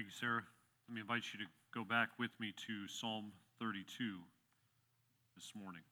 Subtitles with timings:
[0.00, 0.42] Thank you, Sarah.
[0.88, 4.16] Let me invite you to go back with me to Psalm 32
[5.36, 5.82] this morning.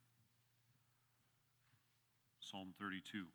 [2.41, 3.03] Psalm 32.
[3.13, 3.27] Do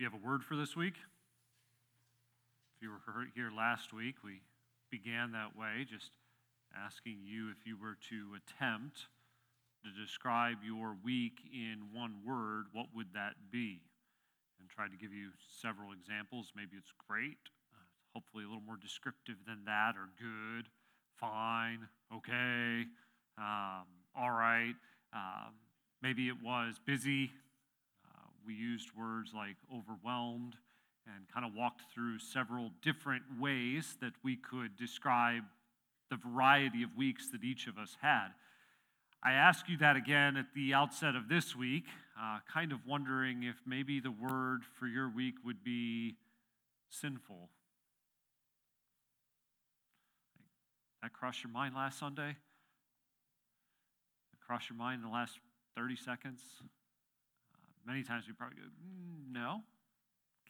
[0.00, 0.94] you have a word for this week?
[2.74, 2.98] If you were
[3.36, 4.40] here last week, we
[4.90, 6.10] began that way, just
[6.84, 9.06] asking you if you were to attempt
[9.84, 13.78] to describe your week in one word, what would that be?
[14.74, 15.28] Tried to give you
[15.62, 16.52] several examples.
[16.56, 17.38] Maybe it's great,
[17.72, 20.66] uh, hopefully a little more descriptive than that, or good,
[21.20, 22.86] fine, okay,
[23.38, 24.74] um, all right.
[25.12, 25.54] Um,
[26.02, 27.30] maybe it was busy.
[28.04, 30.56] Uh, we used words like overwhelmed
[31.06, 35.44] and kind of walked through several different ways that we could describe
[36.10, 38.28] the variety of weeks that each of us had.
[39.22, 41.84] I ask you that again at the outset of this week,
[42.20, 46.16] uh, kind of wondering if maybe the word for your week would be
[46.88, 47.48] sinful.
[51.02, 52.36] That crossed your mind last Sunday?
[54.30, 55.38] That crossed your mind in the last
[55.76, 56.40] 30 seconds?
[56.60, 59.60] Uh, many times we probably go, mm, no,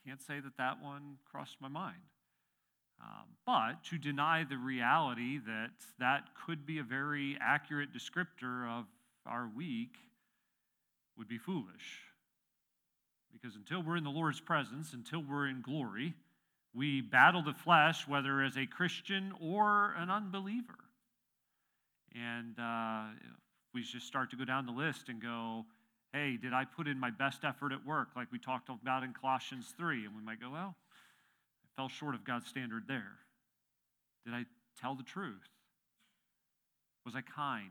[0.06, 2.02] can't say that that one crossed my mind.
[3.00, 8.84] Um, but to deny the reality that that could be a very accurate descriptor of
[9.26, 9.96] our week
[11.18, 12.02] would be foolish.
[13.32, 16.14] Because until we're in the Lord's presence, until we're in glory,
[16.74, 20.78] we battle the flesh, whether as a Christian or an unbeliever.
[22.14, 23.04] And uh,
[23.72, 25.64] we just start to go down the list and go,
[26.12, 29.12] hey, did I put in my best effort at work, like we talked about in
[29.12, 30.06] Colossians 3?
[30.06, 30.76] And we might go, well,
[31.64, 33.18] I fell short of God's standard there.
[34.24, 34.44] Did I
[34.80, 35.48] tell the truth?
[37.04, 37.70] Was I kind?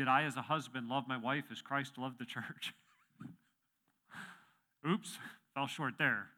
[0.00, 2.72] Did I, as a husband, love my wife as Christ loved the church?
[4.90, 5.18] Oops,
[5.52, 6.28] fell short there,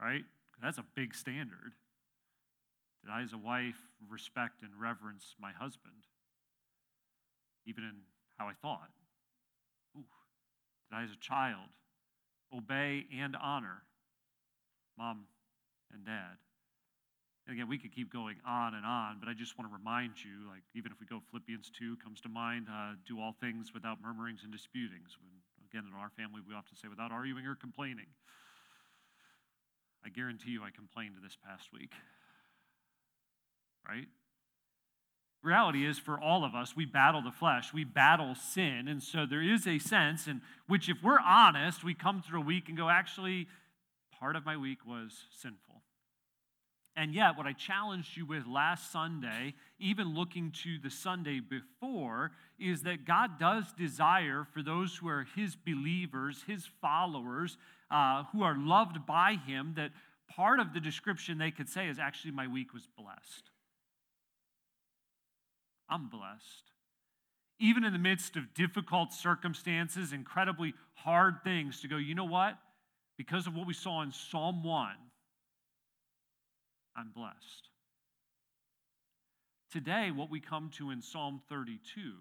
[0.00, 0.22] right?
[0.62, 1.74] That's a big standard.
[3.04, 3.76] Did I, as a wife,
[4.08, 6.06] respect and reverence my husband,
[7.66, 7.96] even in
[8.38, 8.88] how I thought?
[9.94, 10.06] Ooh.
[10.88, 11.68] Did I, as a child,
[12.50, 13.82] obey and honor
[14.96, 15.26] mom
[15.92, 16.38] and dad?
[17.46, 20.14] And again, we could keep going on and on, but I just want to remind
[20.22, 23.74] you, like, even if we go Philippians 2 comes to mind, uh, do all things
[23.74, 25.18] without murmurings and disputings.
[25.18, 25.30] When,
[25.66, 28.06] again, in our family, we often say, without arguing or complaining.
[30.04, 31.92] I guarantee you I complained this past week.
[33.88, 34.06] Right?
[35.42, 38.86] Reality is, for all of us, we battle the flesh, we battle sin.
[38.86, 42.44] And so there is a sense in which, if we're honest, we come through a
[42.44, 43.48] week and go, actually,
[44.20, 45.82] part of my week was sinful.
[46.94, 52.32] And yet, what I challenged you with last Sunday, even looking to the Sunday before,
[52.58, 57.56] is that God does desire for those who are His believers, His followers,
[57.90, 59.90] uh, who are loved by Him, that
[60.28, 63.50] part of the description they could say is actually, my week was blessed.
[65.88, 66.72] I'm blessed.
[67.58, 72.58] Even in the midst of difficult circumstances, incredibly hard things, to go, you know what?
[73.16, 74.90] Because of what we saw in Psalm 1,
[76.96, 77.68] I'm blessed.
[79.72, 82.12] Today, what we come to in Psalm 32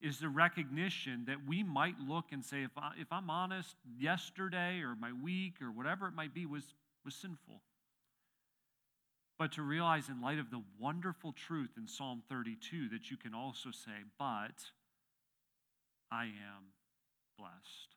[0.00, 4.80] is the recognition that we might look and say, if, I, if I'm honest, yesterday
[4.80, 7.60] or my week or whatever it might be was, was sinful.
[9.38, 13.34] But to realize, in light of the wonderful truth in Psalm 32, that you can
[13.34, 14.54] also say, but
[16.10, 16.72] I am
[17.38, 17.96] blessed.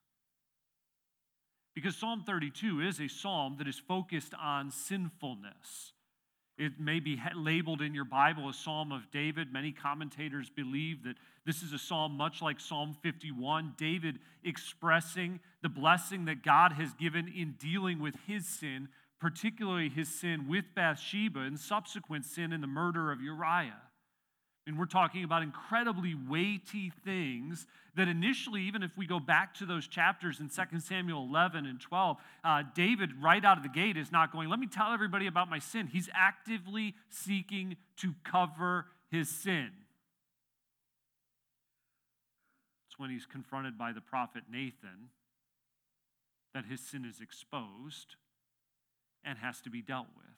[1.75, 5.91] Because Psalm 32 is a psalm that is focused on sinfulness.
[6.57, 9.51] It may be labeled in your Bible a Psalm of David.
[9.51, 15.69] Many commentators believe that this is a psalm much like Psalm 51, David expressing the
[15.69, 18.87] blessing that God has given in dealing with his sin,
[19.19, 23.81] particularly his sin with Bathsheba and subsequent sin in the murder of Uriah.
[24.67, 29.65] And we're talking about incredibly weighty things that initially, even if we go back to
[29.65, 33.95] those chapters in 2 Samuel 11 and 12, uh, David, right out of the gate,
[33.95, 35.87] is not going, Let me tell everybody about my sin.
[35.87, 39.69] He's actively seeking to cover his sin.
[42.87, 45.09] It's when he's confronted by the prophet Nathan
[46.55, 48.15] that his sin is exposed
[49.23, 50.34] and has to be dealt with.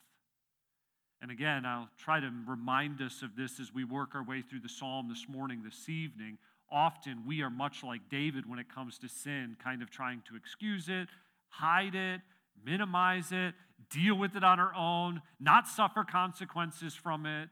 [1.20, 4.60] And again, I'll try to remind us of this as we work our way through
[4.60, 6.38] the psalm this morning, this evening.
[6.70, 10.36] Often we are much like David when it comes to sin, kind of trying to
[10.36, 11.08] excuse it,
[11.48, 12.20] hide it,
[12.64, 13.54] minimize it,
[13.90, 17.50] deal with it on our own, not suffer consequences from it.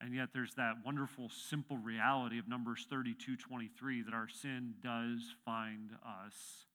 [0.00, 5.20] And yet there's that wonderful, simple reality of Numbers 32 23 that our sin does
[5.44, 5.90] find
[6.24, 6.66] us.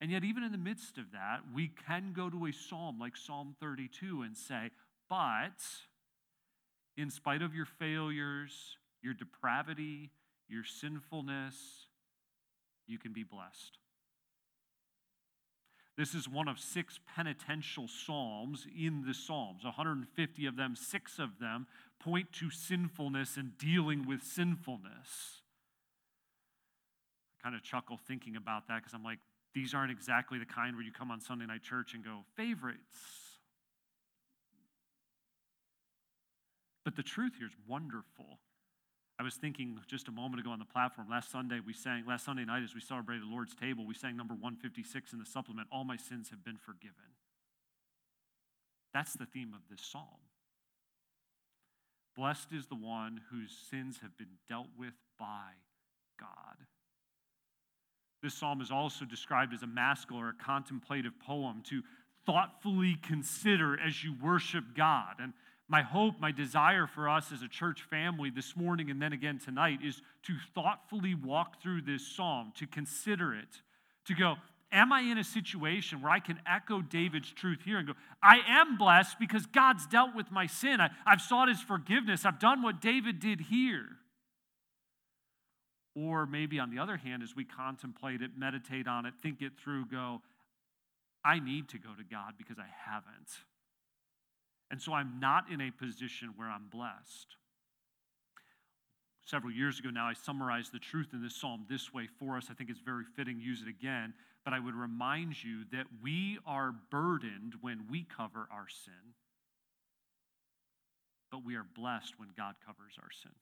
[0.00, 3.16] And yet, even in the midst of that, we can go to a psalm like
[3.16, 4.70] Psalm 32 and say,
[5.10, 5.60] But
[6.96, 10.10] in spite of your failures, your depravity,
[10.48, 11.54] your sinfulness,
[12.86, 13.78] you can be blessed.
[15.96, 19.64] This is one of six penitential psalms in the Psalms.
[19.64, 21.66] 150 of them, six of them
[21.98, 25.42] point to sinfulness and dealing with sinfulness.
[27.38, 29.18] I kind of chuckle thinking about that because I'm like,
[29.58, 32.96] these aren't exactly the kind where you come on Sunday night church and go, favorites.
[36.84, 38.38] But the truth here is wonderful.
[39.18, 41.08] I was thinking just a moment ago on the platform.
[41.10, 44.16] Last Sunday, we sang, last Sunday night as we celebrated the Lord's table, we sang
[44.16, 47.18] number 156 in the supplement All my sins have been forgiven.
[48.94, 50.22] That's the theme of this psalm.
[52.16, 55.50] Blessed is the one whose sins have been dealt with by.
[58.22, 61.82] This psalm is also described as a maskil or a contemplative poem to
[62.26, 65.14] thoughtfully consider as you worship God.
[65.20, 65.32] And
[65.68, 69.38] my hope, my desire for us as a church family this morning and then again
[69.38, 73.62] tonight is to thoughtfully walk through this psalm, to consider it,
[74.06, 74.36] to go,
[74.70, 78.40] Am I in a situation where I can echo David's truth here and go, I
[78.46, 80.78] am blessed because God's dealt with my sin.
[80.80, 82.26] I, have sought his forgiveness.
[82.26, 83.86] I've done what David did here.
[85.98, 89.52] Or maybe on the other hand, as we contemplate it, meditate on it, think it
[89.62, 90.22] through, go,
[91.24, 93.30] I need to go to God because I haven't.
[94.70, 97.34] And so I'm not in a position where I'm blessed.
[99.24, 102.46] Several years ago now, I summarized the truth in this psalm this way for us.
[102.48, 104.14] I think it's very fitting, use it again.
[104.44, 109.14] But I would remind you that we are burdened when we cover our sin,
[111.32, 113.32] but we are blessed when God covers our sin.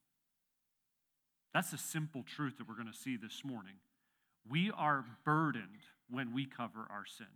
[1.56, 3.80] That's the simple truth that we're going to see this morning.
[4.46, 7.32] We are burdened when we cover our sin,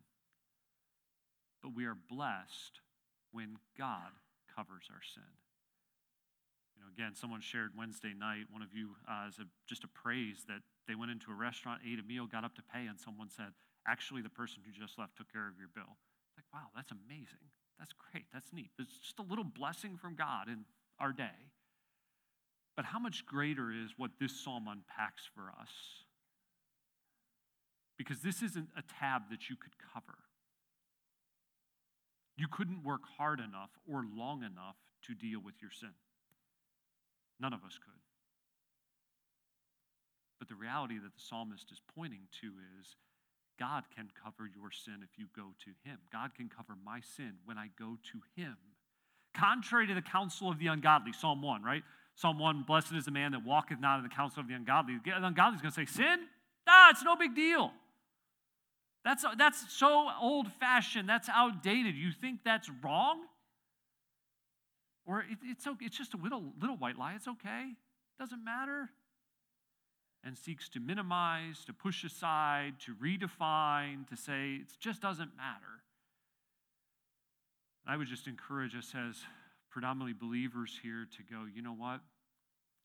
[1.63, 2.85] but we are blessed
[3.33, 4.13] when God
[4.55, 5.33] covers our sin.
[6.77, 10.45] You know, again, someone shared Wednesday night, one of you, uh, a, just a praise
[10.49, 13.31] that they went into a restaurant, ate a meal, got up to pay, and someone
[13.31, 13.57] said,
[13.89, 15.97] actually, the person who just left took care of your bill.
[16.37, 17.49] Like, wow, that's amazing.
[17.79, 18.27] That's great.
[18.35, 18.69] That's neat.
[18.79, 20.67] It's just a little blessing from God in
[21.01, 21.49] our day.
[22.77, 25.71] But how much greater is what this psalm unpacks for us?
[27.99, 30.19] Because this isn't a tab that you could cover.
[32.37, 34.77] You couldn't work hard enough or long enough
[35.07, 35.93] to deal with your sin.
[37.39, 38.01] None of us could.
[40.39, 42.47] But the reality that the psalmist is pointing to
[42.81, 42.97] is
[43.59, 45.99] God can cover your sin if you go to Him.
[46.11, 48.57] God can cover my sin when I go to Him.
[49.35, 51.83] Contrary to the counsel of the ungodly, Psalm 1, right?
[52.21, 54.99] Psalm 1 Blessed is the man that walketh not in the counsel of the ungodly.
[55.03, 56.19] The ungodly is going to say, Sin?
[56.69, 57.73] Ah, it's no big deal.
[59.07, 61.09] That's, that's so old fashioned.
[61.09, 61.97] That's outdated.
[61.97, 63.21] You think that's wrong?
[65.07, 67.15] Or it, it's, it's just a little, little white lie.
[67.15, 67.71] It's okay.
[68.19, 68.91] Doesn't matter.
[70.23, 75.81] And seeks to minimize, to push aside, to redefine, to say it just doesn't matter.
[77.87, 79.17] I would just encourage us as
[79.71, 82.01] predominantly believers here to go, you know what?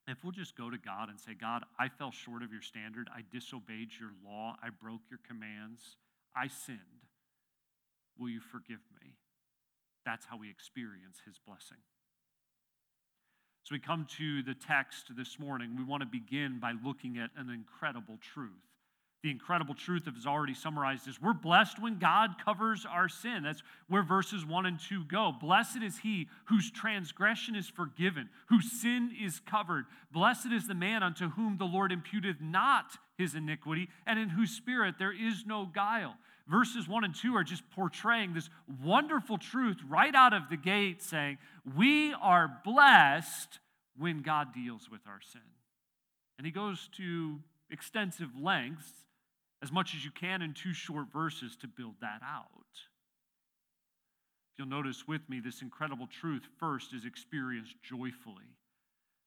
[0.08, 3.08] If we'll just go to God and say, God, I fell short of your standard.
[3.14, 4.54] I disobeyed your law.
[4.62, 5.96] I broke your commands.
[6.34, 6.78] I sinned.
[8.18, 9.14] Will you forgive me?
[10.04, 11.78] That's how we experience his blessing.
[13.64, 15.74] So we come to the text this morning.
[15.76, 18.52] We want to begin by looking at an incredible truth.
[19.22, 23.42] The incredible truth that is already summarized is we're blessed when God covers our sin.
[23.42, 25.32] That's where verses 1 and 2 go.
[25.40, 29.86] Blessed is he whose transgression is forgiven, whose sin is covered.
[30.12, 34.50] Blessed is the man unto whom the Lord imputeth not his iniquity, and in whose
[34.50, 36.14] spirit there is no guile
[36.48, 38.48] verses 1 and 2 are just portraying this
[38.82, 41.38] wonderful truth right out of the gate, saying,
[41.76, 43.58] We are blessed
[43.96, 45.40] when God deals with our sin.
[46.38, 48.92] And he goes to extensive lengths,
[49.62, 52.46] as much as you can in two short verses, to build that out.
[54.52, 58.56] If you'll notice with me this incredible truth first is experienced joyfully.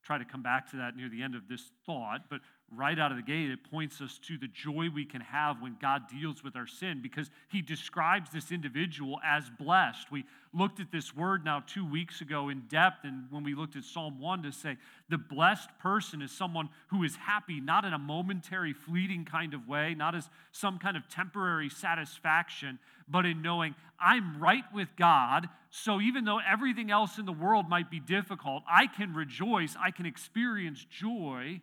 [0.03, 2.41] Try to come back to that near the end of this thought, but
[2.75, 5.77] right out of the gate, it points us to the joy we can have when
[5.81, 10.11] God deals with our sin because he describes this individual as blessed.
[10.11, 13.75] We looked at this word now two weeks ago in depth, and when we looked
[13.75, 14.77] at Psalm 1 to say
[15.09, 19.67] the blessed person is someone who is happy, not in a momentary, fleeting kind of
[19.67, 25.49] way, not as some kind of temporary satisfaction, but in knowing I'm right with God.
[25.71, 29.91] So even though everything else in the world might be difficult, I can rejoice, I
[29.91, 31.61] can experience joy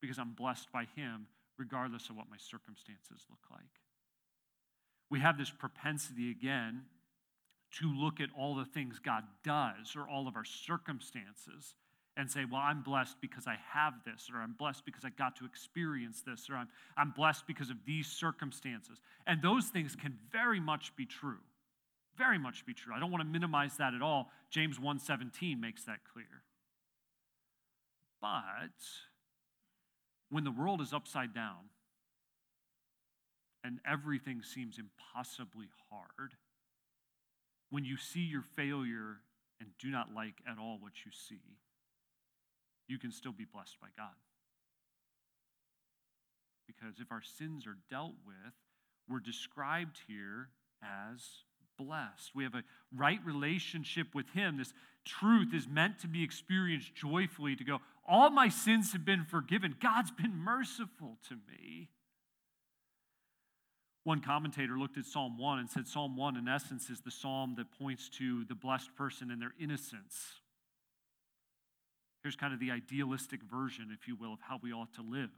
[0.00, 1.26] because I'm blessed by Him,
[1.58, 3.60] regardless of what my circumstances look like.
[5.10, 6.82] we have this propensity again
[7.70, 11.74] to look at all the things God does or all of our circumstances
[12.16, 15.36] and say, Well, I'm blessed because I have this, or I'm blessed because I got
[15.36, 19.00] to experience this, or I'm, I'm blessed because of these circumstances.
[19.26, 21.38] And those things can very much be true.
[22.16, 22.92] Very much be true.
[22.94, 24.30] I don't want to minimize that at all.
[24.50, 26.42] James 1:17 makes that clear.
[28.20, 28.74] But
[30.30, 31.70] when the world is upside down
[33.64, 36.32] and everything seems impossibly hard,
[37.70, 39.18] when you see your failure
[39.60, 41.40] and do not like at all what you see,
[42.86, 44.14] you can still be blessed by God.
[46.66, 48.54] Because if our sins are dealt with,
[49.08, 50.50] we're described here
[50.82, 51.22] as
[51.78, 52.34] blessed.
[52.34, 54.58] We have a right relationship with Him.
[54.58, 54.72] This
[55.04, 59.74] truth is meant to be experienced joyfully to go, all my sins have been forgiven.
[59.80, 61.88] God's been merciful to me.
[64.04, 67.54] One commentator looked at Psalm 1 and said Psalm 1, in essence, is the psalm
[67.58, 70.40] that points to the blessed person and their innocence.
[72.22, 75.30] Here's kind of the idealistic version, if you will, of how we ought to live.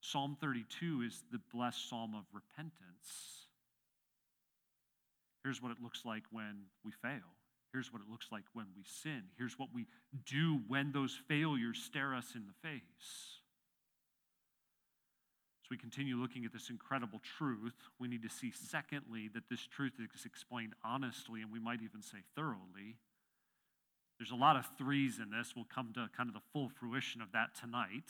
[0.00, 3.39] Psalm 32 is the blessed psalm of repentance.
[5.44, 7.36] Here's what it looks like when we fail.
[7.72, 9.22] Here's what it looks like when we sin.
[9.38, 9.86] Here's what we
[10.26, 13.38] do when those failures stare us in the face.
[15.64, 19.66] As we continue looking at this incredible truth, we need to see, secondly, that this
[19.66, 22.96] truth is explained honestly, and we might even say thoroughly.
[24.18, 25.54] There's a lot of threes in this.
[25.54, 28.04] We'll come to kind of the full fruition of that tonight.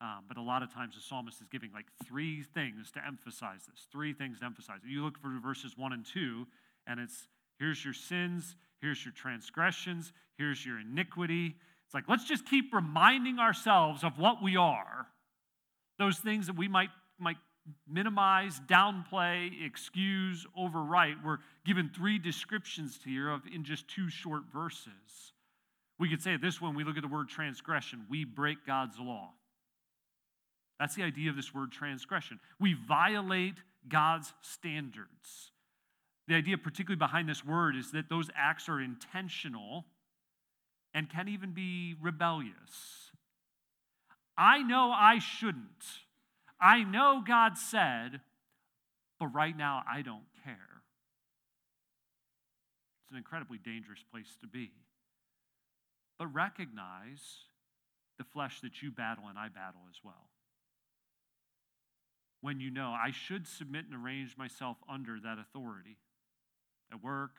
[0.00, 3.66] Um, but a lot of times the psalmist is giving like three things to emphasize
[3.66, 4.80] this, three things to emphasize.
[4.84, 6.46] You look for verses one and two,
[6.86, 11.56] and it's here's your sins, here's your transgressions, here's your iniquity.
[11.86, 15.06] It's like, let's just keep reminding ourselves of what we are.
[15.98, 17.36] Those things that we might, might
[17.88, 21.24] minimize, downplay, excuse, overwrite.
[21.24, 25.32] We're given three descriptions here of in just two short verses.
[25.98, 29.30] We could say this one, we look at the word transgression we break God's law.
[30.80, 32.40] That's the idea of this word transgression.
[32.58, 33.54] We violate
[33.88, 35.52] God's standards.
[36.26, 39.84] The idea, particularly behind this word, is that those acts are intentional
[40.94, 43.10] and can even be rebellious.
[44.36, 45.84] I know I shouldn't.
[46.60, 48.20] I know God said,
[49.20, 50.82] but right now I don't care.
[53.02, 54.70] It's an incredibly dangerous place to be.
[56.18, 57.20] But recognize
[58.18, 60.30] the flesh that you battle and I battle as well.
[62.40, 65.96] When you know I should submit and arrange myself under that authority
[66.94, 67.32] at work,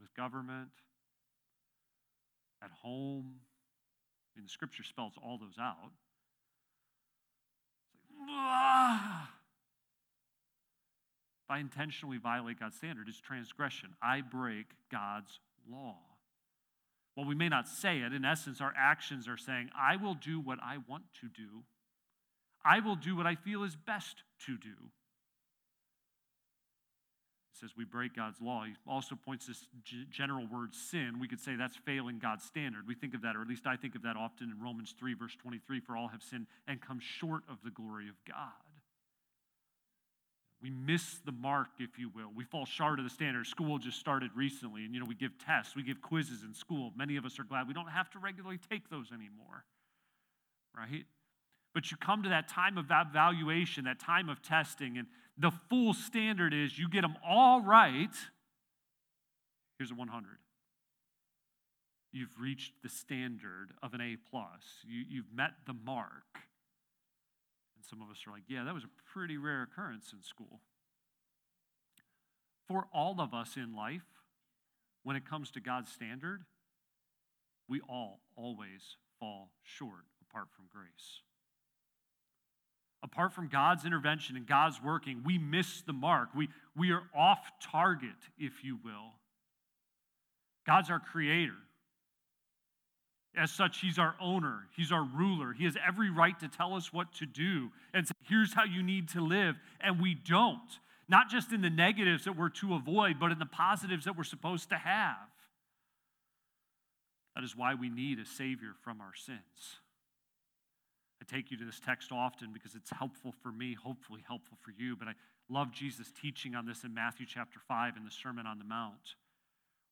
[0.00, 0.70] with government,
[2.62, 3.34] at home.
[4.34, 5.92] I mean, the scripture spells all those out.
[8.26, 9.28] Like!
[11.44, 13.90] If I intentionally violate God's standard, it's transgression.
[14.02, 15.96] I break God's law.
[17.16, 20.38] Well, we may not say it, in essence, our actions are saying, I will do
[20.38, 21.64] what I want to do.
[22.64, 24.90] I will do what I feel is best to do
[27.60, 28.64] says we break God's law.
[28.64, 31.18] He also points this g- general word sin.
[31.20, 32.86] We could say that's failing God's standard.
[32.86, 35.14] We think of that, or at least I think of that often in Romans 3,
[35.14, 38.52] verse 23 for all have sinned and come short of the glory of God.
[40.60, 42.30] We miss the mark, if you will.
[42.34, 43.46] We fall short of the standard.
[43.46, 46.92] School just started recently, and you know, we give tests, we give quizzes in school.
[46.96, 49.64] Many of us are glad we don't have to regularly take those anymore,
[50.76, 51.04] right?
[51.74, 55.06] But you come to that time of evaluation, that time of testing, and
[55.38, 58.14] the full standard is you get them all right.
[59.78, 60.26] Here's a 100.
[62.12, 64.62] You've reached the standard of an A plus.
[64.84, 66.26] You, you've met the mark.
[66.34, 70.60] And some of us are like, yeah, that was a pretty rare occurrence in school.
[72.66, 74.02] For all of us in life,
[75.04, 76.42] when it comes to God's standard,
[77.68, 81.22] we all always fall short apart from grace
[83.02, 86.30] apart from God's intervention and God's working, we miss the mark.
[86.34, 89.12] We, we are off target, if you will.
[90.66, 91.54] God's our creator.
[93.36, 95.52] As such, He's our owner, He's our ruler.
[95.52, 98.82] He has every right to tell us what to do and say, here's how you
[98.82, 99.56] need to live.
[99.80, 100.58] And we don't.
[101.08, 104.24] Not just in the negatives that we're to avoid, but in the positives that we're
[104.24, 105.16] supposed to have.
[107.34, 109.78] That is why we need a Savior from our sins.
[111.30, 114.96] Take you to this text often because it's helpful for me, hopefully helpful for you.
[114.96, 115.12] But I
[115.50, 119.14] love Jesus' teaching on this in Matthew chapter 5 in the Sermon on the Mount,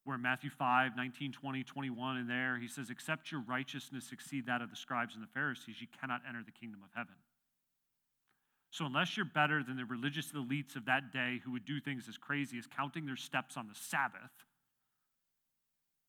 [0.05, 4.47] where in Matthew 5, 19, 20, 21, and there he says, Except your righteousness exceed
[4.47, 7.15] that of the scribes and the Pharisees, you cannot enter the kingdom of heaven.
[8.71, 12.09] So, unless you're better than the religious elites of that day who would do things
[12.09, 14.33] as crazy as counting their steps on the Sabbath,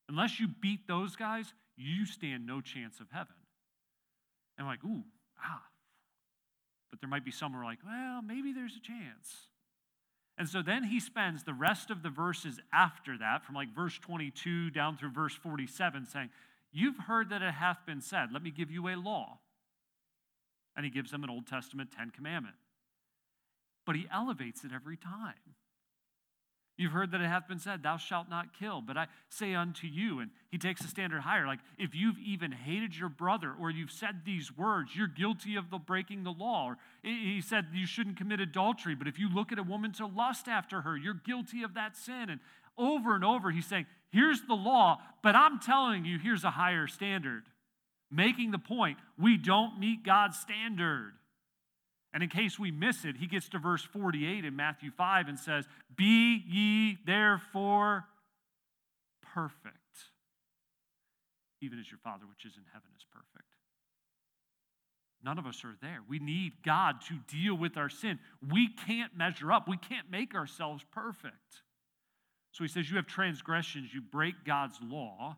[0.10, 3.36] unless you beat those guys, you stand no chance of heaven.
[4.58, 5.04] And like, ooh,
[5.44, 5.64] ah.
[6.90, 9.48] But there might be some who are like, well, maybe there's a chance.
[10.38, 13.98] And so then he spends the rest of the verses after that, from like verse
[13.98, 16.30] 22 down through verse 47, saying,
[16.72, 19.40] You've heard that it hath been said, let me give you a law.
[20.76, 22.56] And he gives them an Old Testament Ten Commandment.
[23.86, 25.56] But he elevates it every time.
[26.78, 28.82] You've heard that it hath been said, Thou shalt not kill.
[28.82, 31.48] But I say unto you, and he takes a standard higher.
[31.48, 35.72] Like, if you've even hated your brother or you've said these words, you're guilty of
[35.72, 36.68] the breaking the law.
[36.70, 38.94] Or he said you shouldn't commit adultery.
[38.94, 41.98] But if you look at a woman to lust after her, you're guilty of that
[41.98, 42.30] sin.
[42.30, 42.40] And
[42.78, 46.88] over and over, he's saying, Here's the law, but I'm telling you, here's a higher
[46.88, 47.44] standard.
[48.10, 51.14] Making the point, we don't meet God's standard.
[52.14, 55.38] And in case we miss it, he gets to verse 48 in Matthew 5 and
[55.38, 58.06] says, Be ye therefore
[59.34, 59.78] perfect,
[61.62, 63.44] even as your Father which is in heaven is perfect.
[65.24, 66.00] None of us are there.
[66.08, 68.20] We need God to deal with our sin.
[68.50, 71.64] We can't measure up, we can't make ourselves perfect.
[72.52, 75.38] So he says, You have transgressions, you break God's law.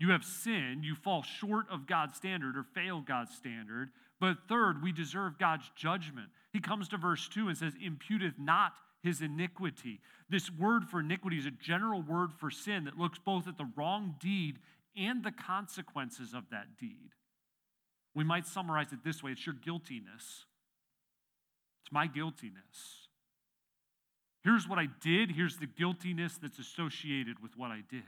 [0.00, 3.90] You have sinned, you fall short of God's standard or fail God's standard.
[4.20, 6.28] But third, we deserve God's judgment.
[6.52, 8.72] He comes to verse 2 and says, imputeth not
[9.02, 10.00] his iniquity.
[10.28, 13.70] This word for iniquity is a general word for sin that looks both at the
[13.76, 14.58] wrong deed
[14.96, 17.14] and the consequences of that deed.
[18.14, 20.44] We might summarize it this way it's your guiltiness.
[21.82, 23.08] It's my guiltiness.
[24.42, 28.02] Here's what I did, here's the guiltiness that's associated with what I did.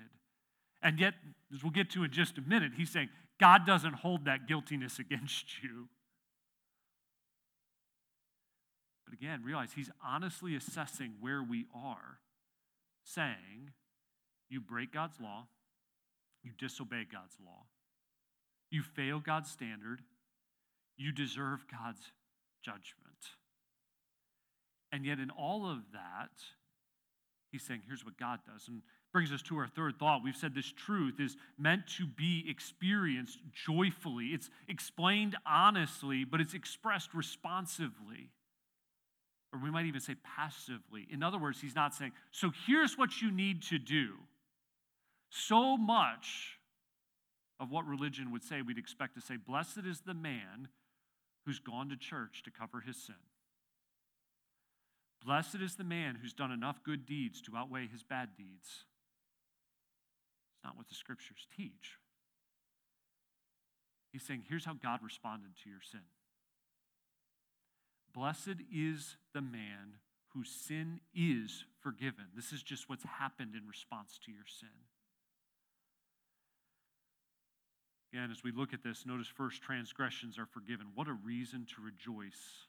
[0.82, 1.14] And yet,
[1.54, 4.98] as we'll get to in just a minute, he's saying, God doesn't hold that guiltiness
[4.98, 5.88] against you.
[9.12, 12.18] But again, realize he's honestly assessing where we are,
[13.04, 13.72] saying,
[14.48, 15.48] You break God's law,
[16.42, 17.66] you disobey God's law,
[18.70, 20.00] you fail God's standard,
[20.96, 22.00] you deserve God's
[22.62, 23.36] judgment.
[24.90, 26.30] And yet, in all of that,
[27.50, 28.66] he's saying, Here's what God does.
[28.66, 28.80] And
[29.12, 30.24] brings us to our third thought.
[30.24, 34.28] We've said this truth is meant to be experienced joyfully.
[34.28, 38.30] It's explained honestly, but it's expressed responsively
[39.52, 41.06] or we might even say passively.
[41.10, 44.14] In other words, he's not saying, so here's what you need to do.
[45.28, 46.58] So much
[47.60, 50.68] of what religion would say, we'd expect to say, blessed is the man
[51.44, 53.14] who's gone to church to cover his sin.
[55.24, 58.84] Blessed is the man who's done enough good deeds to outweigh his bad deeds.
[60.54, 61.98] It's not what the scriptures teach.
[64.12, 66.00] He's saying, here's how God responded to your sin.
[68.14, 69.96] Blessed is the man
[70.34, 72.26] whose sin is forgiven.
[72.34, 74.68] This is just what's happened in response to your sin.
[78.12, 80.88] Again, as we look at this, notice first transgressions are forgiven.
[80.94, 82.66] What a reason to rejoice.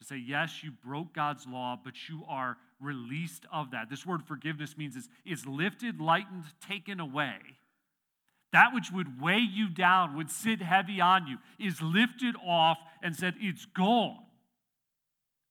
[0.00, 3.90] To say, yes, you broke God's law, but you are released of that.
[3.90, 7.36] This word forgiveness means it's, it's lifted, lightened, taken away.
[8.52, 13.14] That which would weigh you down, would sit heavy on you, is lifted off and
[13.14, 14.18] said, It's gone.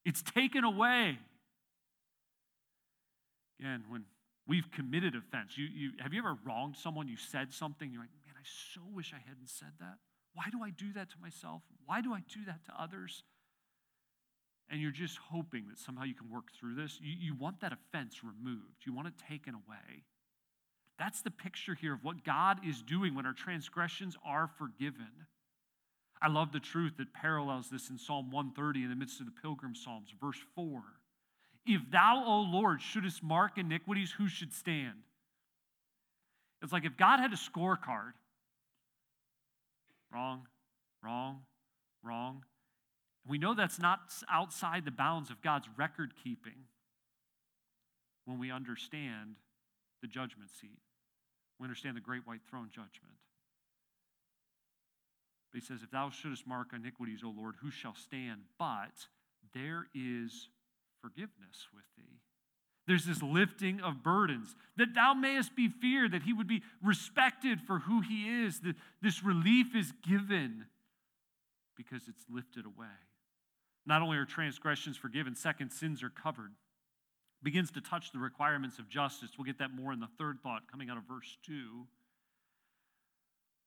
[0.10, 1.19] It's taken away.
[3.60, 4.06] Again, when
[4.48, 7.08] we've committed offense, you, you, have you ever wronged someone?
[7.08, 8.43] You said something, you're like, man, I
[8.74, 10.00] so wish I hadn't said that.
[10.34, 11.62] Why do I do that to myself?
[11.86, 13.22] Why do I do that to others?
[14.72, 16.98] And you're just hoping that somehow you can work through this.
[17.00, 20.06] You, you want that offense removed, you want it taken away.
[20.98, 25.28] That's the picture here of what God is doing when our transgressions are forgiven.
[26.22, 29.42] I love the truth that parallels this in Psalm 130 in the midst of the
[29.42, 30.84] pilgrim Psalms, verse 4.
[31.66, 35.04] If thou, O Lord, shouldest mark iniquities, who should stand?
[36.62, 38.14] It's like if God had a scorecard
[40.14, 40.48] wrong,
[41.04, 41.42] wrong,
[42.04, 42.44] wrong.
[43.28, 46.66] We know that's not outside the bounds of God's record keeping
[48.26, 49.36] when we understand
[50.02, 50.80] the judgment seat.
[51.60, 53.16] We understand the great white throne judgment.
[55.52, 58.42] But he says, If thou shouldest mark iniquities, O Lord, who shall stand?
[58.58, 59.08] But
[59.54, 60.50] there is
[61.02, 62.20] forgiveness with thee.
[62.88, 67.62] There's this lifting of burdens, that thou mayest be feared, that he would be respected
[67.62, 70.66] for who he is, that this relief is given
[71.78, 72.88] because it's lifted away.
[73.86, 76.52] Not only are transgressions forgiven, second, sins are covered.
[77.42, 79.32] Begins to touch the requirements of justice.
[79.38, 81.86] We'll get that more in the third thought coming out of verse 2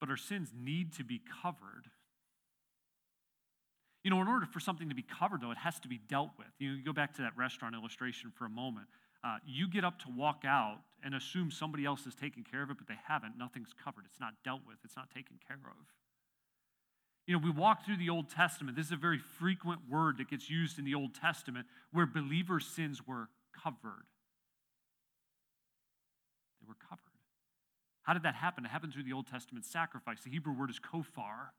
[0.03, 1.87] but our sins need to be covered.
[4.03, 6.31] You know, in order for something to be covered, though, it has to be dealt
[6.37, 6.49] with.
[6.59, 8.87] You know, you go back to that restaurant illustration for a moment.
[9.23, 12.69] Uh, you get up to walk out and assume somebody else is taking care of
[12.69, 13.37] it, but they haven't.
[13.37, 14.03] Nothing's covered.
[14.05, 14.75] It's not dealt with.
[14.83, 15.85] It's not taken care of.
[17.25, 18.75] You know, we walk through the Old Testament.
[18.75, 22.67] This is a very frequent word that gets used in the Old Testament where believers'
[22.67, 24.03] sins were covered.
[26.59, 27.12] They were covered.
[28.03, 28.65] How did that happen?
[28.65, 30.23] It happened through the Old Testament sacrifice.
[30.23, 31.53] The Hebrew word is kofar,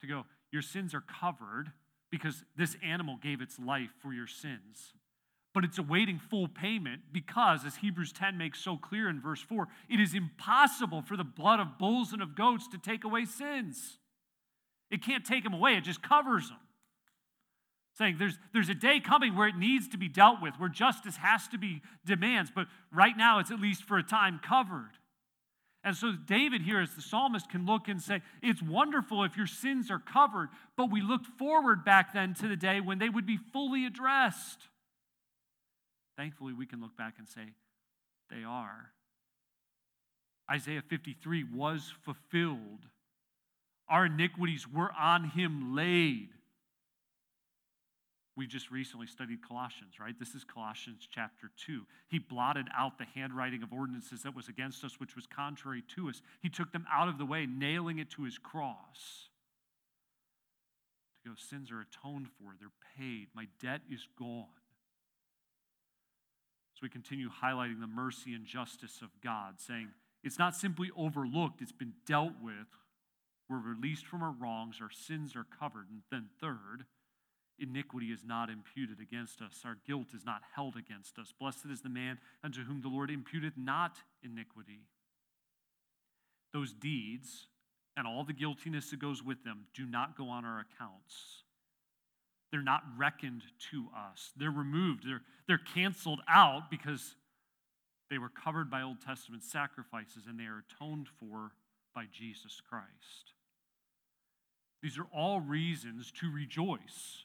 [0.00, 1.72] to go, your sins are covered
[2.10, 4.94] because this animal gave its life for your sins.
[5.52, 9.66] But it's awaiting full payment because, as Hebrews 10 makes so clear in verse 4,
[9.88, 13.98] it is impossible for the blood of bulls and of goats to take away sins.
[14.90, 16.58] It can't take them away, it just covers them.
[17.98, 21.16] Saying there's, there's a day coming where it needs to be dealt with, where justice
[21.16, 24.92] has to be demands, but right now it's at least for a time covered.
[25.82, 29.46] And so, David here, as the psalmist, can look and say, It's wonderful if your
[29.46, 33.26] sins are covered, but we looked forward back then to the day when they would
[33.26, 34.58] be fully addressed.
[36.18, 37.54] Thankfully, we can look back and say,
[38.28, 38.92] They are.
[40.50, 42.86] Isaiah 53 was fulfilled.
[43.88, 46.28] Our iniquities were on him laid.
[48.40, 50.18] We just recently studied Colossians, right?
[50.18, 51.82] This is Colossians chapter 2.
[52.08, 56.08] He blotted out the handwriting of ordinances that was against us, which was contrary to
[56.08, 56.22] us.
[56.40, 59.28] He took them out of the way, nailing it to his cross.
[61.22, 63.26] To go, sins are atoned for, they're paid.
[63.34, 64.46] My debt is gone.
[66.72, 69.88] So we continue highlighting the mercy and justice of God, saying
[70.24, 72.68] it's not simply overlooked, it's been dealt with.
[73.50, 75.90] We're released from our wrongs, our sins are covered.
[75.90, 76.86] And then, third,
[77.60, 81.32] iniquity is not imputed against us, our guilt is not held against us.
[81.38, 84.80] Blessed is the man unto whom the Lord imputeth not iniquity.
[86.52, 87.46] Those deeds
[87.96, 91.42] and all the guiltiness that goes with them do not go on our accounts.
[92.50, 94.32] They're not reckoned to us.
[94.36, 95.04] They're removed.
[95.06, 97.14] They're, they're canceled out because
[98.10, 101.52] they were covered by Old Testament sacrifices and they are atoned for
[101.94, 103.34] by Jesus Christ.
[104.82, 107.24] These are all reasons to rejoice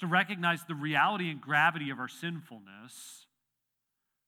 [0.00, 3.26] to recognize the reality and gravity of our sinfulness,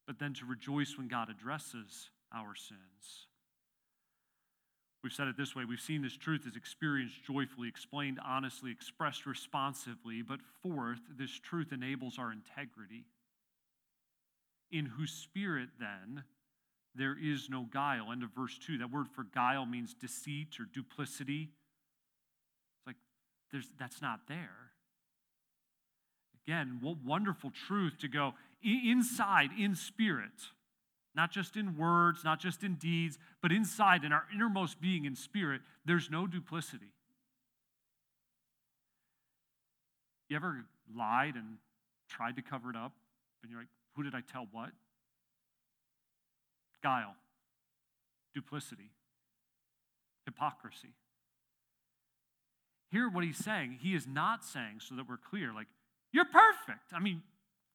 [0.05, 3.27] but then to rejoice when God addresses our sins.
[5.03, 9.25] We've said it this way we've seen this truth is experienced joyfully, explained honestly, expressed
[9.25, 10.21] responsively.
[10.21, 13.05] But fourth, this truth enables our integrity.
[14.71, 16.23] In whose spirit, then,
[16.95, 18.11] there is no guile.
[18.11, 18.77] End of verse 2.
[18.77, 21.49] That word for guile means deceit or duplicity.
[22.77, 22.97] It's like
[23.51, 24.70] there's, that's not there.
[26.47, 30.31] Again, what wonderful truth to go inside, in spirit,
[31.15, 35.15] not just in words, not just in deeds, but inside, in our innermost being in
[35.15, 36.93] spirit, there's no duplicity.
[40.29, 41.57] You ever lied and
[42.09, 42.93] tried to cover it up?
[43.43, 44.69] And you're like, who did I tell what?
[46.81, 47.15] Guile,
[48.33, 48.91] duplicity,
[50.25, 50.93] hypocrisy.
[52.89, 53.79] Hear what he's saying.
[53.81, 55.67] He is not saying, so that we're clear, like,
[56.11, 56.93] you're perfect.
[56.93, 57.21] I mean,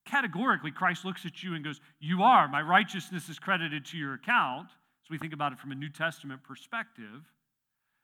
[0.05, 2.49] categorically, Christ looks at you and goes, You are.
[2.49, 4.69] My righteousness is credited to your account.
[4.71, 7.23] So we think about it from a New Testament perspective.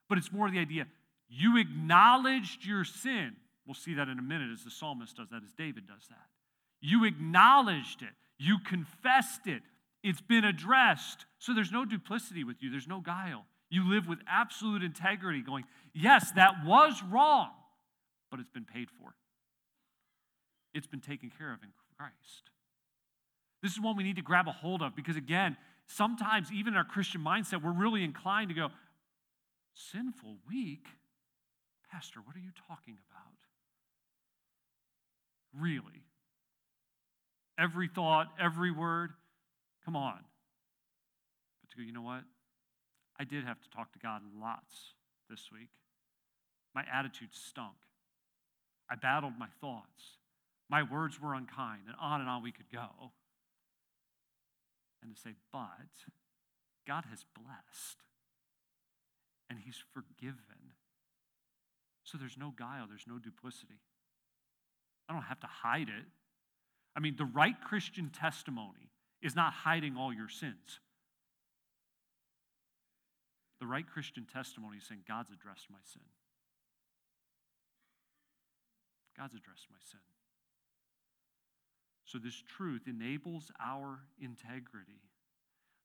[0.08, 0.86] But it's more the idea
[1.28, 3.32] you acknowledged your sin.
[3.66, 6.26] We'll see that in a minute as the psalmist does that, as David does that.
[6.80, 9.62] You acknowledged it, you confessed it,
[10.02, 11.24] it's been addressed.
[11.38, 13.46] So there's no duplicity with you, there's no guile.
[13.70, 15.64] You live with absolute integrity, going,
[15.94, 17.50] Yes, that was wrong,
[18.30, 19.14] but it's been paid for.
[20.74, 22.50] It's been taken care of in Christ.
[23.62, 25.56] This is one we need to grab a hold of because, again,
[25.86, 28.68] sometimes even in our Christian mindset, we're really inclined to go,
[29.74, 30.86] sinful, week?
[31.90, 33.32] Pastor, what are you talking about?
[35.62, 36.06] Really?
[37.58, 39.10] Every thought, every word?
[39.84, 40.18] Come on.
[41.60, 42.24] But to go, you know what?
[43.20, 44.94] I did have to talk to God lots
[45.28, 45.68] this week.
[46.74, 47.74] My attitude stunk.
[48.90, 50.18] I battled my thoughts.
[50.72, 52.88] My words were unkind, and on and on we could go.
[55.02, 55.68] And to say, but
[56.88, 57.98] God has blessed,
[59.50, 60.72] and He's forgiven.
[62.04, 63.82] So there's no guile, there's no duplicity.
[65.10, 66.06] I don't have to hide it.
[66.96, 68.88] I mean, the right Christian testimony
[69.20, 70.80] is not hiding all your sins.
[73.60, 76.02] The right Christian testimony is saying, God's addressed my sin.
[79.18, 80.00] God's addressed my sin.
[82.04, 85.00] So, this truth enables our integrity.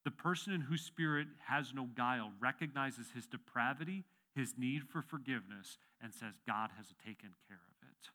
[0.03, 5.77] The person in whose spirit has no guile recognizes his depravity, his need for forgiveness
[6.01, 8.10] and says, God has taken care of it.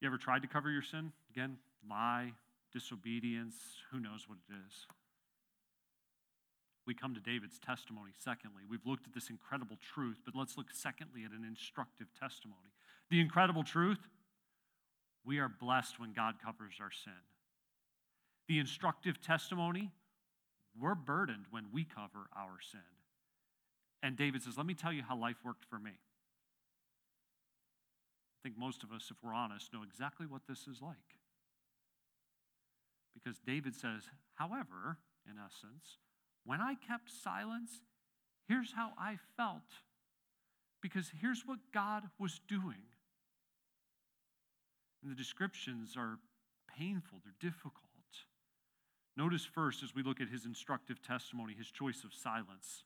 [0.00, 1.12] You ever tried to cover your sin?
[1.30, 2.32] Again, lie,
[2.72, 3.56] disobedience,
[3.90, 4.86] who knows what it is.
[6.86, 8.62] We come to David's testimony, secondly.
[8.68, 12.72] We've looked at this incredible truth, but let's look, secondly, at an instructive testimony.
[13.10, 13.98] The incredible truth
[15.28, 17.12] we are blessed when God covers our sin.
[18.48, 19.92] The instructive testimony
[20.80, 22.80] we're burdened when we cover our sin.
[24.02, 25.90] And David says, Let me tell you how life worked for me.
[25.90, 25.98] I
[28.44, 30.96] think most of us, if we're honest, know exactly what this is like.
[33.12, 35.98] Because David says, however, in essence,
[36.44, 37.82] when I kept silence,
[38.46, 39.82] here's how I felt.
[40.80, 42.84] Because here's what God was doing.
[45.02, 46.18] And the descriptions are
[46.76, 47.82] painful, they're difficult.
[49.16, 52.84] Notice first, as we look at his instructive testimony, his choice of silence.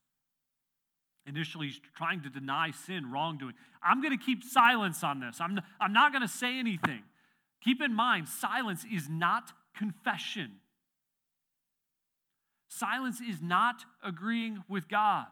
[1.27, 3.53] Initially, he's trying to deny sin, wrongdoing.
[3.83, 5.41] I'm going to keep silence on this.
[5.41, 7.03] I'm, I'm not going to say anything.
[7.63, 10.53] Keep in mind, silence is not confession.
[12.69, 15.27] Silence is not agreeing with God.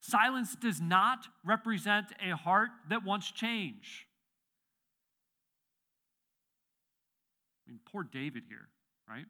[0.00, 4.06] Silence does not represent a heart that wants change.
[7.70, 8.68] Mean, poor David here,
[9.08, 9.26] right?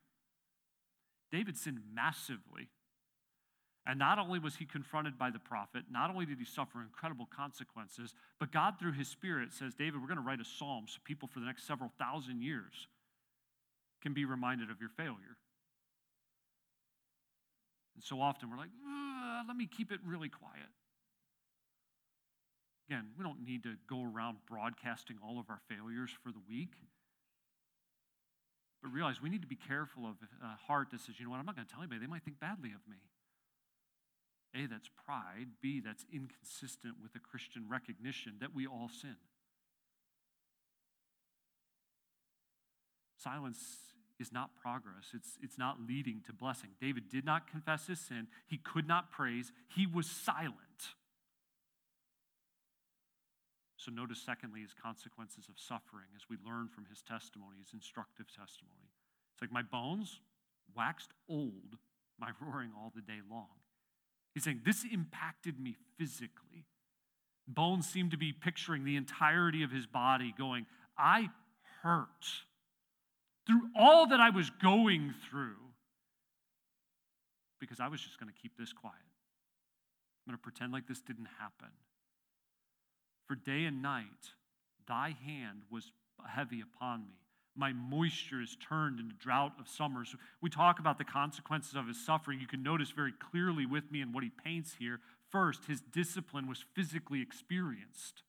[1.31, 2.70] David sinned massively.
[3.87, 7.26] And not only was he confronted by the prophet, not only did he suffer incredible
[7.35, 10.98] consequences, but God, through his Spirit, says, David, we're going to write a psalm so
[11.05, 12.88] people for the next several thousand years
[14.03, 15.37] can be reminded of your failure.
[17.94, 18.70] And so often we're like,
[19.46, 20.70] let me keep it really quiet.
[22.88, 26.74] Again, we don't need to go around broadcasting all of our failures for the week.
[28.83, 31.38] But realize we need to be careful of a heart that says, you know what,
[31.38, 32.01] I'm not going to tell anybody.
[32.01, 32.99] They might think badly of me.
[34.55, 35.49] A, that's pride.
[35.61, 39.16] B, that's inconsistent with a Christian recognition that we all sin.
[43.16, 43.59] Silence
[44.19, 46.71] is not progress, it's, it's not leading to blessing.
[46.81, 50.55] David did not confess his sin, he could not praise, he was silent.
[53.81, 58.27] So, notice, secondly, his consequences of suffering as we learn from his testimony, his instructive
[58.27, 58.93] testimony.
[59.33, 60.21] It's like, My bones
[60.77, 61.79] waxed old,
[62.19, 63.49] my roaring all the day long.
[64.35, 66.66] He's saying, This impacted me physically.
[67.49, 70.66] Bones seem to be picturing the entirety of his body, going,
[70.99, 71.31] I
[71.83, 72.27] hurt
[73.47, 75.57] through all that I was going through
[77.59, 78.95] because I was just going to keep this quiet.
[79.01, 81.71] I'm going to pretend like this didn't happen.
[83.31, 84.33] For day and night,
[84.88, 85.93] thy hand was
[86.27, 87.14] heavy upon me.
[87.55, 90.16] My moisture is turned into drought of summers.
[90.40, 92.40] We talk about the consequences of his suffering.
[92.40, 94.99] You can notice very clearly with me in what he paints here.
[95.29, 98.25] First, his discipline was physically experienced.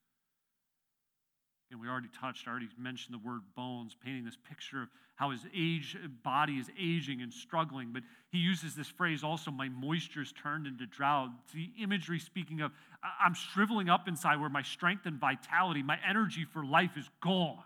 [1.72, 5.32] And we already touched, I already mentioned the word bones, painting this picture of how
[5.32, 7.94] his age, body is aging and struggling.
[7.94, 11.30] But he uses this phrase also, my moisture is turned into drought.
[11.54, 16.46] the imagery speaking of, I'm shriveling up inside where my strength and vitality, my energy
[16.52, 17.64] for life is gone.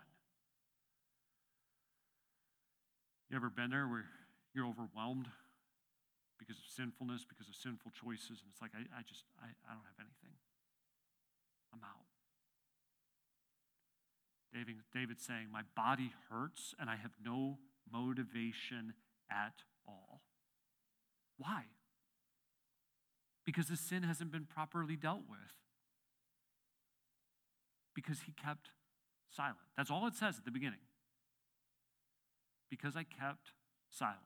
[3.28, 4.04] You ever been there where
[4.54, 5.26] you're overwhelmed
[6.38, 9.74] because of sinfulness, because of sinful choices, and it's like, I, I just, I, I
[9.74, 10.36] don't have anything.
[11.74, 12.05] I'm out.
[14.52, 17.58] David, David saying, My body hurts and I have no
[17.90, 18.94] motivation
[19.30, 20.22] at all.
[21.38, 21.64] Why?
[23.44, 25.38] Because the sin hasn't been properly dealt with.
[27.94, 28.70] Because he kept
[29.30, 29.56] silent.
[29.76, 30.80] That's all it says at the beginning.
[32.70, 33.52] Because I kept
[33.88, 34.20] silent.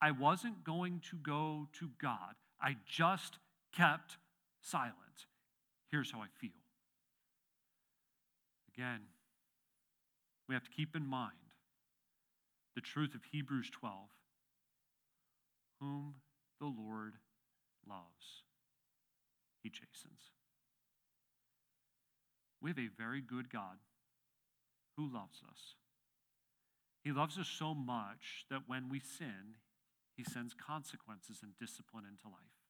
[0.00, 3.38] I wasn't going to go to God, I just
[3.76, 4.16] kept
[4.60, 5.26] silent.
[5.90, 6.50] Here's how I feel.
[8.74, 9.00] Again,
[10.52, 11.32] we have to keep in mind
[12.74, 13.94] the truth of Hebrews 12
[15.80, 16.16] whom
[16.60, 17.14] the Lord
[17.88, 18.44] loves,
[19.62, 20.28] he chastens.
[22.60, 23.78] We have a very good God
[24.98, 25.76] who loves us.
[27.02, 29.56] He loves us so much that when we sin,
[30.14, 32.60] he sends consequences and discipline into life.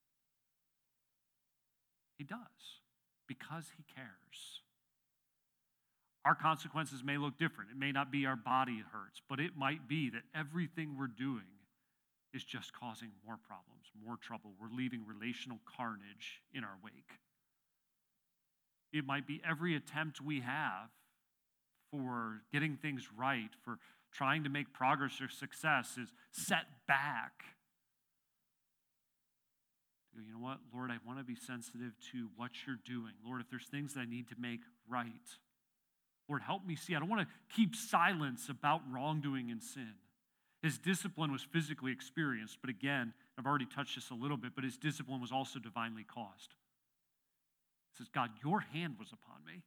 [2.17, 2.79] He does
[3.27, 4.63] because he cares.
[6.25, 7.71] Our consequences may look different.
[7.73, 11.43] It may not be our body hurts, but it might be that everything we're doing
[12.33, 14.53] is just causing more problems, more trouble.
[14.61, 17.19] We're leaving relational carnage in our wake.
[18.93, 20.91] It might be every attempt we have
[21.91, 23.79] for getting things right, for
[24.13, 27.33] trying to make progress or success is set back.
[30.15, 33.13] You know what, Lord, I want to be sensitive to what you're doing.
[33.25, 35.09] Lord, if there's things that I need to make right,
[36.33, 36.97] Lord, help me see.
[36.97, 39.93] I don't want to keep silence about wrongdoing and sin.
[40.63, 44.65] His discipline was physically experienced, but again, I've already touched this a little bit, but
[44.65, 46.55] his discipline was also divinely caused.
[47.93, 49.61] He says, God, your hand was upon me.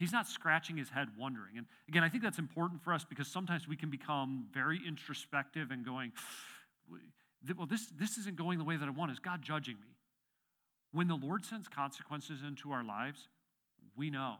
[0.00, 1.58] He's not scratching his head wondering.
[1.58, 5.70] And again, I think that's important for us because sometimes we can become very introspective
[5.70, 6.10] and going,
[7.56, 9.12] well, this, this isn't going the way that I want.
[9.12, 9.94] Is God judging me?
[10.90, 13.28] When the Lord sends consequences into our lives,
[13.96, 14.38] we know.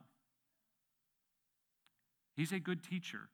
[2.36, 3.28] He's a good teacher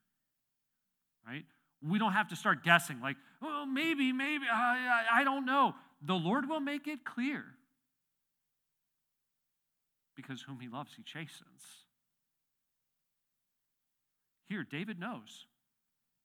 [1.28, 1.44] right?
[1.86, 5.74] We don't have to start guessing, like, well, maybe, maybe, I, I, I don't know.
[6.02, 7.44] The Lord will make it clear.
[10.16, 11.62] Because whom he loves, he chastens.
[14.48, 15.46] Here, David knows.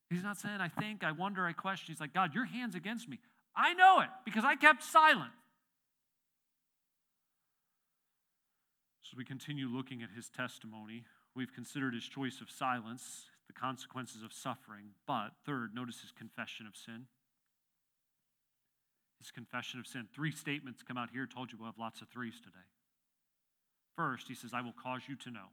[0.10, 1.94] He's not saying, I think, I wonder, I question.
[1.94, 3.20] He's like, God, your hand's against me.
[3.56, 5.32] I know it because I kept silent.
[9.14, 11.04] So we continue looking at his testimony.
[11.36, 14.86] We've considered his choice of silence the consequences of suffering.
[15.06, 17.06] But third, notice his confession of sin.
[19.20, 20.08] His confession of sin.
[20.16, 21.28] Three statements come out here.
[21.28, 22.66] Told you we'll have lots of threes today.
[23.96, 25.50] First, he says, I will cause you to know.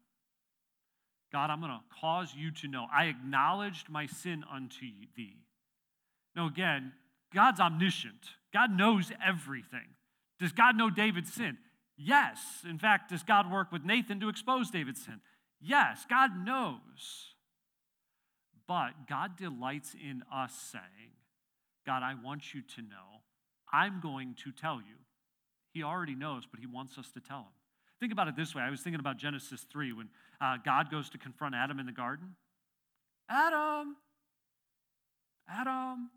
[1.31, 2.87] God, I'm going to cause you to know.
[2.90, 5.37] I acknowledged my sin unto thee.
[6.35, 6.92] Now, again,
[7.35, 8.31] God's omniscient.
[8.55, 9.96] God knows everything.
[10.38, 11.59] Does God know David's sin?
[12.03, 12.39] Yes.
[12.69, 15.21] In fact, does God work with Nathan to expose David's sin?
[15.61, 16.07] Yes.
[16.09, 17.35] God knows.
[18.67, 21.13] But God delights in us saying,
[21.85, 23.21] God, I want you to know.
[23.73, 24.97] I'm going to tell you.
[25.73, 27.53] He already knows, but he wants us to tell him.
[28.01, 28.63] Think about it this way.
[28.63, 30.09] I was thinking about Genesis 3 when
[30.41, 32.35] uh, God goes to confront Adam in the garden.
[33.29, 33.97] Adam,
[35.49, 36.11] Adam.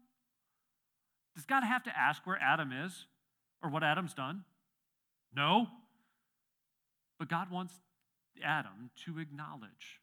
[1.36, 3.06] Does God have to ask where Adam is
[3.62, 4.44] or what Adam's done?
[5.36, 5.68] No.
[7.20, 7.74] But God wants
[8.44, 10.02] Adam to acknowledge,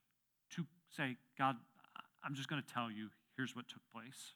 [0.54, 0.64] to
[0.96, 1.56] say, God,
[2.24, 4.34] I'm just going to tell you here's what took place.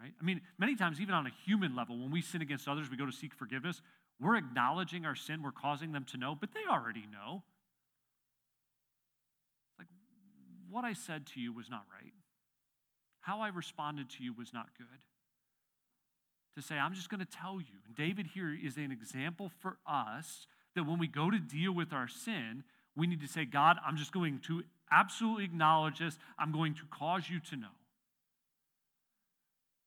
[0.00, 0.12] Right?
[0.20, 2.96] I mean, many times, even on a human level, when we sin against others, we
[2.96, 3.80] go to seek forgiveness,
[4.20, 7.42] we're acknowledging our sin, we're causing them to know, but they already know.
[9.78, 9.88] Like,
[10.68, 12.12] what I said to you was not right.
[13.20, 14.86] How I responded to you was not good.
[16.56, 17.78] To say, I'm just going to tell you.
[17.86, 21.92] And David here is an example for us that when we go to deal with
[21.92, 22.62] our sin,
[22.96, 26.16] we need to say, God, I'm just going to absolutely acknowledge this.
[26.38, 27.74] I'm going to cause you to know.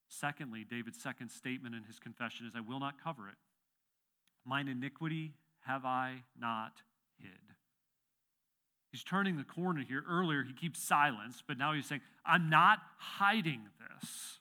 [0.10, 3.36] Secondly, David's second statement in his confession is, I will not cover it.
[4.45, 5.34] Mine iniquity
[5.65, 6.82] have I not
[7.17, 7.30] hid.
[8.91, 10.03] He's turning the corner here.
[10.10, 14.39] Earlier, he keeps silence, but now he's saying, I'm not hiding this.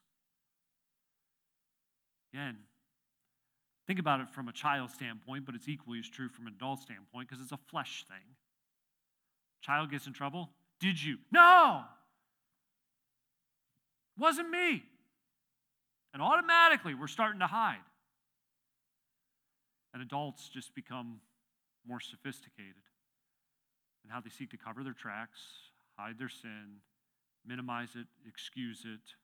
[2.37, 2.57] Again,
[3.87, 6.81] think about it from a child standpoint, but it's equally as true from an adult
[6.81, 8.37] standpoint because it's a flesh thing.
[9.62, 10.51] Child gets in trouble.
[10.79, 11.16] Did you?
[11.33, 11.85] No.
[14.18, 14.83] Wasn't me.
[16.12, 17.77] And automatically we're starting to hide.
[19.94, 21.20] And adults just become
[21.88, 22.75] more sophisticated
[24.05, 25.40] in how they seek to cover their tracks,
[25.96, 26.81] hide their sin,
[27.46, 29.14] minimize it, excuse it,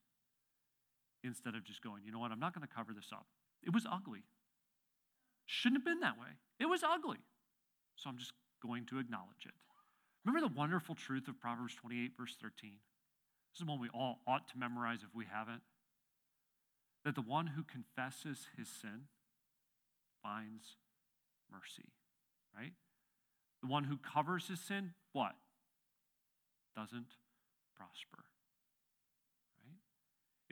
[1.24, 3.26] instead of just going, you know what, I'm not going to cover this up.
[3.62, 4.24] It was ugly.
[5.46, 6.38] Shouldn't have been that way.
[6.58, 7.18] It was ugly.
[7.96, 8.32] So I'm just
[8.62, 9.54] going to acknowledge it.
[10.24, 12.72] Remember the wonderful truth of Proverbs 28, verse 13?
[13.52, 15.62] This is one we all ought to memorize if we haven't.
[17.04, 19.08] That the one who confesses his sin
[20.22, 20.76] finds
[21.50, 21.90] mercy,
[22.56, 22.72] right?
[23.60, 25.34] The one who covers his sin, what?
[26.76, 27.18] Doesn't
[27.76, 28.24] prosper.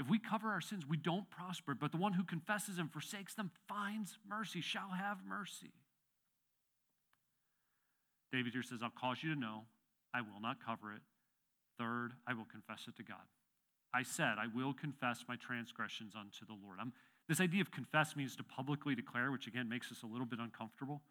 [0.00, 3.34] If we cover our sins, we don't prosper, but the one who confesses and forsakes
[3.34, 5.74] them finds mercy, shall have mercy.
[8.32, 9.64] David here says, I'll cause you to know,
[10.14, 11.02] I will not cover it.
[11.78, 13.20] Third, I will confess it to God.
[13.92, 16.78] I said, I will confess my transgressions unto the Lord.
[16.80, 16.94] I'm,
[17.28, 20.38] this idea of confess means to publicly declare, which again makes us a little bit
[20.38, 21.02] uncomfortable.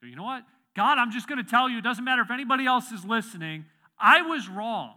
[0.00, 0.44] You know what?
[0.74, 3.66] God, I'm just going to tell you, it doesn't matter if anybody else is listening,
[3.98, 4.94] I was wrong.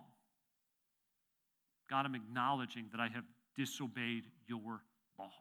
[1.89, 3.23] God, I'm acknowledging that I have
[3.55, 4.81] disobeyed your
[5.17, 5.31] law.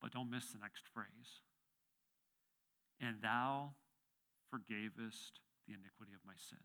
[0.00, 1.06] But don't miss the next phrase.
[3.00, 3.70] And thou
[4.52, 6.58] forgavest the iniquity of my sin.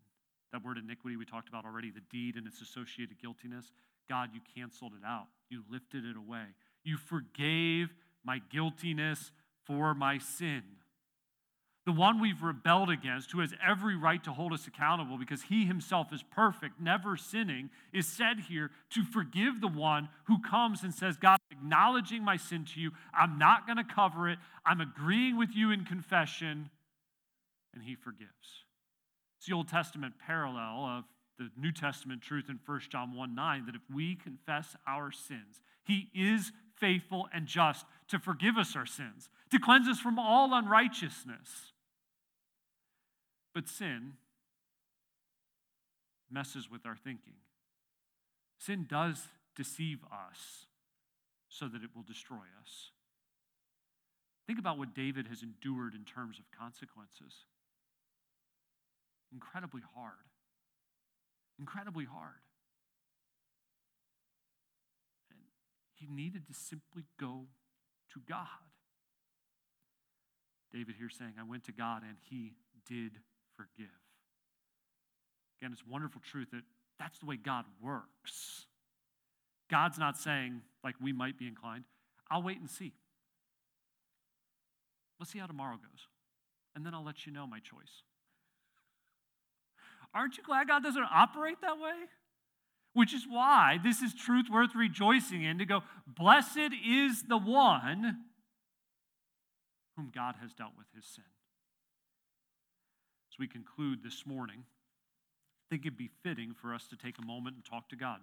[0.52, 3.72] That word iniquity we talked about already, the deed and its associated guiltiness.
[4.08, 5.28] God, you canceled it out.
[5.48, 6.44] You lifted it away.
[6.84, 7.88] You forgave
[8.24, 9.32] my guiltiness
[9.64, 10.62] for my sin.
[11.84, 15.64] The one we've rebelled against, who has every right to hold us accountable because he
[15.66, 20.94] himself is perfect, never sinning, is said here to forgive the one who comes and
[20.94, 22.92] says, God, acknowledging my sin to you.
[23.12, 24.38] I'm not going to cover it.
[24.64, 26.70] I'm agreeing with you in confession.
[27.74, 28.30] And he forgives.
[29.38, 31.04] It's the Old Testament parallel of
[31.38, 35.60] the New Testament truth in 1 John 1 9 that if we confess our sins,
[35.84, 40.54] he is faithful and just to forgive us our sins, to cleanse us from all
[40.54, 41.71] unrighteousness.
[43.54, 44.14] But sin
[46.30, 47.34] messes with our thinking.
[48.58, 50.66] Sin does deceive us
[51.48, 52.90] so that it will destroy us.
[54.46, 57.44] Think about what David has endured in terms of consequences.
[59.32, 60.12] Incredibly hard.
[61.58, 62.40] Incredibly hard.
[65.30, 65.40] And
[65.94, 67.46] he needed to simply go
[68.14, 68.46] to God.
[70.72, 72.54] David here saying, I went to God and he
[72.88, 73.12] did
[73.56, 73.90] forgive.
[75.60, 76.62] Again, it's wonderful truth that
[76.98, 78.66] that's the way God works.
[79.70, 81.84] God's not saying, like we might be inclined,
[82.30, 82.92] I'll wait and see.
[85.18, 86.08] Let's see how tomorrow goes.
[86.74, 88.02] And then I'll let you know my choice.
[90.14, 91.94] Aren't you glad God doesn't operate that way?
[92.94, 98.18] Which is why this is truth worth rejoicing in to go, blessed is the one
[99.96, 101.24] whom God has dealt with his sin.
[103.32, 107.24] As we conclude this morning, I think it'd be fitting for us to take a
[107.24, 108.18] moment and talk to God.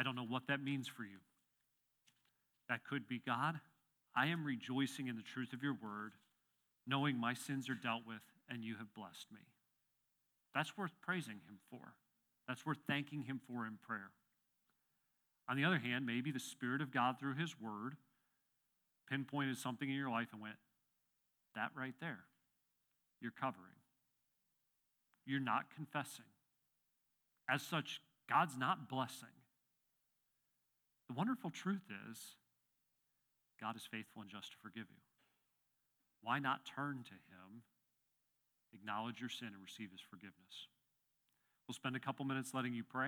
[0.00, 1.18] I don't know what that means for you.
[2.70, 3.60] That could be God,
[4.16, 6.12] I am rejoicing in the truth of your word,
[6.86, 9.40] knowing my sins are dealt with and you have blessed me.
[10.54, 11.92] That's worth praising him for.
[12.48, 14.10] That's worth thanking him for in prayer.
[15.50, 17.96] On the other hand, maybe the Spirit of God through his word
[19.10, 20.56] pinpointed something in your life and went,
[21.54, 22.20] that right there,
[23.20, 23.81] you're covering.
[25.26, 26.24] You're not confessing.
[27.48, 29.28] As such, God's not blessing.
[31.08, 32.18] The wonderful truth is,
[33.60, 35.02] God is faithful and just to forgive you.
[36.22, 37.62] Why not turn to him,
[38.72, 40.68] acknowledge your sin, and receive his forgiveness?
[41.66, 43.06] We'll spend a couple minutes letting you pray,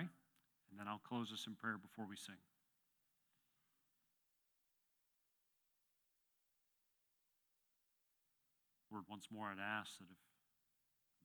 [0.69, 2.35] and then I'll close us in prayer before we sing.
[8.91, 10.17] Lord, once more, I'd ask that if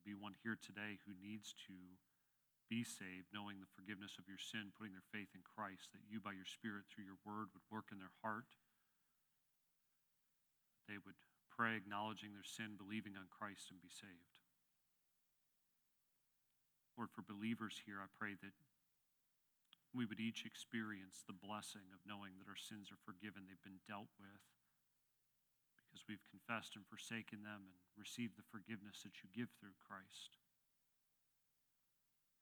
[0.05, 1.77] be one here today who needs to
[2.71, 6.23] be saved, knowing the forgiveness of your sin, putting their faith in Christ, that you,
[6.23, 8.47] by your Spirit, through your word, would work in their heart.
[10.87, 11.19] They would
[11.51, 14.39] pray, acknowledging their sin, believing on Christ, and be saved.
[16.95, 18.55] Lord, for believers here, I pray that
[19.91, 23.83] we would each experience the blessing of knowing that our sins are forgiven, they've been
[23.91, 24.39] dealt with
[25.91, 30.39] because we've confessed and forsaken them and received the forgiveness that you give through Christ.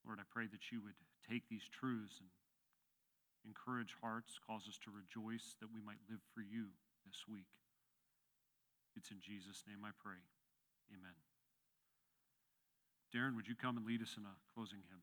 [0.04, 2.28] Lord, I pray that you would take these truths and
[3.48, 6.68] encourage hearts, cause us to rejoice that we might live for you
[7.08, 7.48] this week.
[8.96, 10.20] It's in Jesus' name I pray.
[10.92, 11.16] Amen.
[13.08, 15.00] Darren, would you come and lead us in a closing hymn?